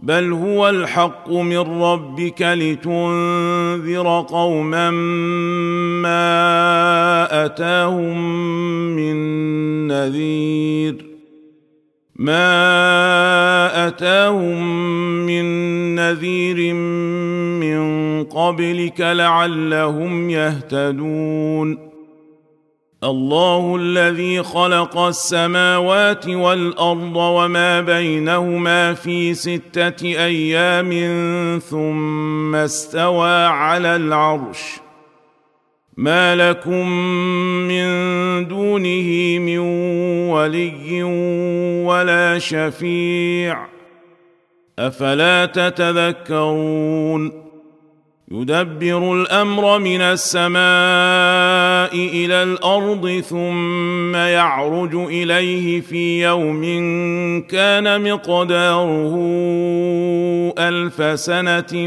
بل 0.00 0.32
هو 0.32 0.68
الحق 0.68 1.30
من 1.30 1.82
ربك 1.82 2.42
لتنذر 2.42 4.26
قوما 4.28 4.90
ما 6.00 7.44
أتاهم 7.44 8.20
من 8.96 9.16
نذير. 9.88 11.06
ما 12.16 13.88
أتاهم 13.88 14.62
من 15.26 15.44
نذير 15.94 16.74
من 16.74 18.24
قبلك 18.24 19.00
لعلهم 19.00 20.30
يهتدون. 20.30 21.87
الله 23.04 23.76
الذي 23.76 24.42
خلق 24.42 24.98
السماوات 24.98 26.28
والأرض 26.28 27.16
وما 27.16 27.80
بينهما 27.80 28.94
في 28.94 29.34
ستة 29.34 30.04
أيام 30.04 30.90
ثم 31.58 32.54
استوى 32.54 33.46
على 33.46 33.96
العرش. 33.96 34.58
ما 35.96 36.36
لكم 36.36 36.88
من 37.68 37.88
دونه 38.48 39.38
من 39.38 39.58
ولي 40.30 41.02
ولا 41.84 42.38
شفيع. 42.38 43.66
أفلا 44.78 45.46
تتذكرون؟ 45.46 47.48
يدبر 48.30 49.14
الأمر 49.14 49.78
من 49.78 50.00
السماء 50.00 51.37
إلى 51.86 52.42
الأرض 52.42 53.22
ثم 53.28 54.16
يعرج 54.16 54.94
إليه 54.94 55.80
في 55.80 56.22
يوم 56.22 56.62
كان 57.48 58.12
مقداره 58.12 59.14
ألف 60.58 61.20
سنة 61.20 61.86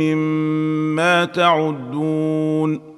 مما 0.00 1.24
تعدون. 1.24 2.92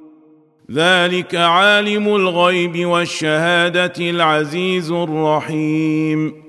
ذلك 0.70 1.34
عالم 1.34 2.08
الغيب 2.08 2.86
والشهادة 2.86 4.10
العزيز 4.10 4.90
الرحيم. 4.90 6.44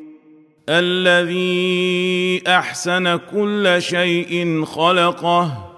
الذي 0.69 2.41
أحسن 2.47 3.16
كل 3.16 3.75
شيء 3.79 4.66
خلقه 4.66 5.75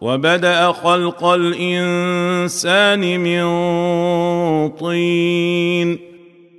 وبدأ 0.00 0.72
خلق 0.72 1.24
الإنسان 1.24 3.20
من 3.20 3.44
طين 4.68 5.98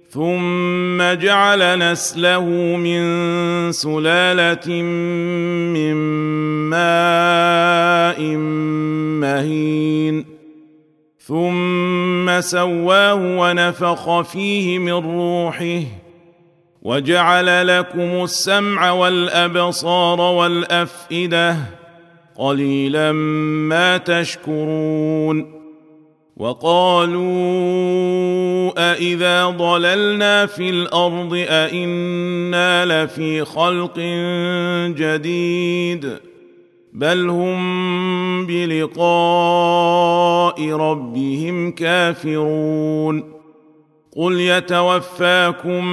ثم 0.10 1.14
جعل 1.14 1.80
نسله 1.80 2.46
من 2.76 3.02
سلالة 3.72 4.82
من 5.74 5.94
ماء 6.70 8.22
مهين 9.22 10.26
ثم 11.20 12.42
سواه 12.42 13.16
ونفخ 13.16 14.22
فيه 14.22 14.80
من 14.80 14.94
روحه 14.94 15.82
وجعل 16.82 17.68
لكم 17.68 18.24
السمع 18.24 18.92
والأبصار 18.92 20.22
والأفئدة 20.22 21.56
قليلا 22.38 23.12
ما 23.12 23.98
تشكرون 23.98 25.58
وقالوا 26.38 27.24
أإذا 28.92 29.46
ضللنا 29.46 30.46
في 30.46 30.70
الأرض 30.70 31.46
أإنا 31.50 32.86
لفي 32.86 33.46
خلق 33.46 34.00
جديد 34.98 36.18
بل 36.94 37.30
هم 37.30 38.46
بلقاء 38.46 39.92
ربهم 40.72 41.72
كافرون 41.72 43.37
قل 44.18 44.40
يتوفاكم 44.40 45.86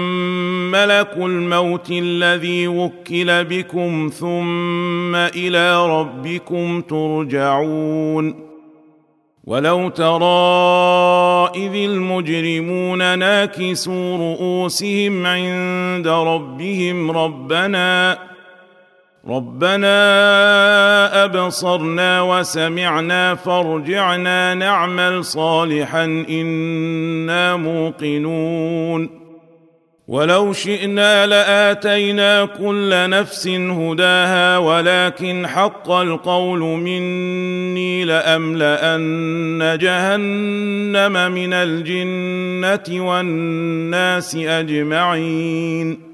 ملك 0.70 1.16
الموت 1.16 1.90
الذي 1.90 2.68
وكل 2.68 3.44
بكم 3.44 4.10
ثم 4.14 5.14
إلى 5.14 5.86
ربكم 5.86 6.80
ترجعون 6.80 8.34
ولو 9.44 9.88
ترى 9.88 11.50
اذ 11.66 11.74
المجرمون 11.74 13.18
ناكسوا 13.18 14.16
رؤوسهم 14.16 15.26
عند 15.26 16.08
ربهم 16.08 17.10
ربنا 17.10 18.18
ربنا 19.28 19.94
أبصرنا 21.24 22.22
وسمعنا 22.22 23.34
فارجعنا 23.34 24.54
نعمل 24.54 25.24
صالحا 25.24 26.04
إنا 26.30 27.56
موقنون. 27.56 29.24
ولو 30.08 30.52
شئنا 30.52 31.26
لآتينا 31.26 32.44
كل 32.44 33.10
نفس 33.10 33.48
هداها 33.48 34.58
ولكن 34.58 35.46
حق 35.46 35.90
القول 35.90 36.60
مني 36.60 38.04
لأملأن 38.04 39.78
جهنم 39.80 41.32
من 41.32 41.52
الجنة 41.52 43.06
والناس 43.06 44.36
أجمعين. 44.36 46.13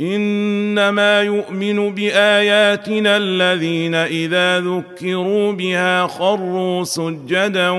إنما 0.00 1.22
يؤمن 1.22 1.94
بآياتنا 1.94 3.16
الذين 3.16 3.94
إذا 3.94 4.60
ذكروا 4.60 5.52
بها 5.52 6.06
خروا 6.06 6.84
سجدا 6.84 7.70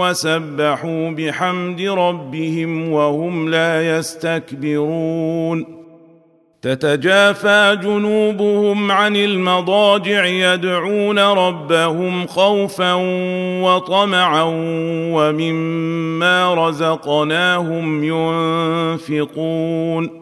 وسبحوا 0.00 1.10
بحمد 1.10 1.80
ربهم 1.80 2.92
وهم 2.92 3.48
لا 3.48 3.98
يستكبرون. 3.98 5.82
تتجافى 6.62 7.78
جنوبهم 7.82 8.90
عن 8.92 9.16
المضاجع 9.16 10.24
يدعون 10.26 11.18
ربهم 11.18 12.26
خوفا 12.26 12.92
وطمعا 13.62 14.42
ومما 15.12 16.54
رزقناهم 16.68 18.04
ينفقون. 19.08 20.21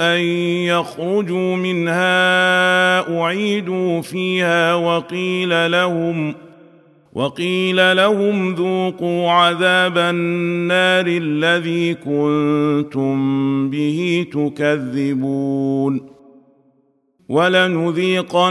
ان 0.00 0.20
يخرجوا 0.66 1.56
منها 1.56 3.20
اعيدوا 3.20 4.00
فيها 4.00 4.74
وقيل 4.74 5.70
لهم 5.70 6.34
وقيل 7.12 7.96
لهم 7.96 8.54
ذوقوا 8.54 9.30
عذاب 9.30 9.98
النار 9.98 11.06
الذي 11.06 11.94
كنتم 11.94 13.14
به 13.70 14.26
تكذبون 14.32 16.14
ولنذيقنهم 17.28 18.50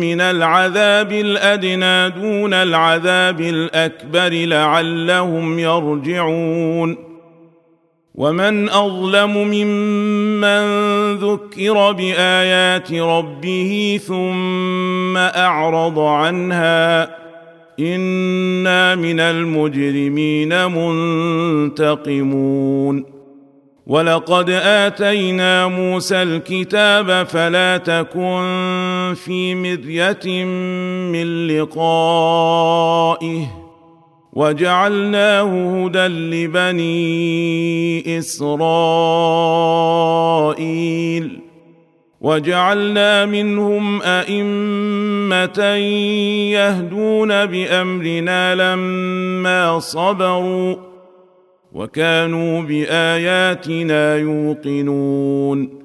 من 0.00 0.20
العذاب 0.20 1.12
الادنى 1.12 2.10
دون 2.10 2.54
العذاب 2.54 3.40
الاكبر 3.40 4.28
لعلهم 4.32 5.58
يرجعون 5.58 7.13
ومن 8.14 8.68
اظلم 8.68 9.36
ممن 9.36 10.64
ذكر 11.16 11.92
بايات 11.92 12.92
ربه 12.92 14.00
ثم 14.06 15.16
اعرض 15.16 15.98
عنها 15.98 17.04
أنا 17.80 18.94
من 18.94 19.20
المجرمين 19.20 20.70
منتقمون 21.70 23.04
ولقد 23.86 24.50
اتينا 24.50 25.66
موسى 25.66 26.22
الكتاب 26.22 27.26
فلا 27.26 27.76
تكن 27.76 29.14
في 29.24 29.54
مريه 29.54 30.44
من 31.12 31.46
لقائه 31.46 32.84
وجعلناه 34.34 35.84
هدى 35.84 36.06
لبني 36.06 36.98
إسرائيل. 38.18 38.64
وجعلنا 42.20 43.26
منهم 43.26 44.02
أئمة 44.02 45.64
يهدون 46.52 47.46
بأمرنا 47.46 48.54
لما 48.54 49.78
صبروا 49.78 50.76
وكانوا 51.72 52.62
بآياتنا 52.62 54.16
يوقنون. 54.16 55.83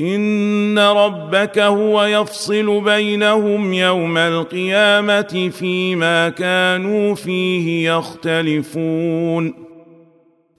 ان 0.00 0.78
ربك 0.78 1.58
هو 1.58 2.04
يفصل 2.04 2.80
بينهم 2.84 3.72
يوم 3.72 4.18
القيامه 4.18 5.50
فيما 5.58 6.28
كانوا 6.28 7.14
فيه 7.14 7.90
يختلفون 7.90 9.54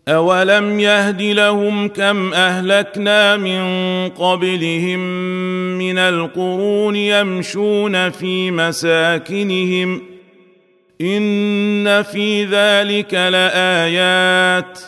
اولم 0.07 0.79
يهد 0.79 1.21
لهم 1.21 1.87
كم 1.87 2.33
اهلكنا 2.33 3.37
من 3.37 3.61
قبلهم 4.09 4.99
من 5.77 5.97
القرون 5.97 6.95
يمشون 6.95 8.09
في 8.09 8.51
مساكنهم 8.51 10.01
ان 11.01 12.03
في 12.03 12.45
ذلك 12.45 13.13
لايات 13.13 14.79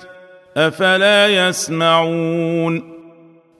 افلا 0.57 1.47
يسمعون 1.47 2.90